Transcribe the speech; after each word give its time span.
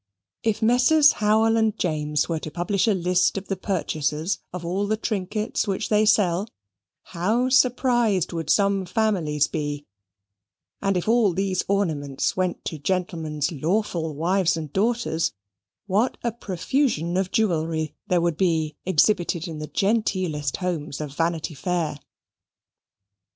If 0.41 0.63
Messrs. 0.63 1.11
Howell 1.11 1.57
and 1.57 1.77
James 1.77 2.27
were 2.27 2.39
to 2.39 2.49
publish 2.49 2.87
a 2.87 2.95
list 2.95 3.37
of 3.37 3.49
the 3.49 3.55
purchasers 3.55 4.39
of 4.51 4.65
all 4.65 4.87
the 4.87 4.97
trinkets 4.97 5.67
which 5.67 5.89
they 5.89 6.07
sell, 6.07 6.47
how 7.13 7.49
surprised 7.49 8.33
would 8.33 8.49
some 8.49 8.87
families 8.87 9.47
be: 9.47 9.85
and 10.81 10.97
if 10.97 11.07
all 11.07 11.33
these 11.33 11.63
ornaments 11.67 12.35
went 12.35 12.65
to 12.65 12.79
gentlemen's 12.79 13.51
lawful 13.51 14.15
wives 14.15 14.57
and 14.57 14.73
daughters, 14.73 15.33
what 15.85 16.17
a 16.23 16.31
profusion 16.31 17.15
of 17.15 17.29
jewellery 17.29 17.93
there 18.07 18.21
would 18.21 18.37
be 18.37 18.75
exhibited 18.87 19.47
in 19.47 19.59
the 19.59 19.67
genteelest 19.67 20.57
homes 20.57 20.99
of 20.99 21.13
Vanity 21.13 21.53
Fair! 21.53 21.99